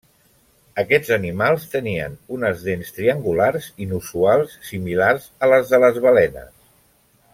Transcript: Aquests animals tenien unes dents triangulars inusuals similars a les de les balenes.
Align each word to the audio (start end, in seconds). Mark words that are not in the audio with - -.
Aquests 0.83 1.11
animals 1.17 1.67
tenien 1.73 2.15
unes 2.37 2.65
dents 2.69 2.89
triangulars 2.95 3.69
inusuals 3.85 4.57
similars 4.71 5.29
a 5.47 5.51
les 5.53 5.75
de 5.75 5.81
les 5.85 6.01
balenes. 6.07 6.51